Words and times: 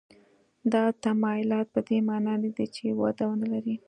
دا 0.73 0.83
تمایلات 1.03 1.67
په 1.75 1.79
دې 1.87 1.97
معنا 2.09 2.33
نه 2.43 2.49
دي 2.55 2.65
چې 2.75 2.85
وده 3.01 3.25
نه 3.41 3.47
لري. 3.53 3.75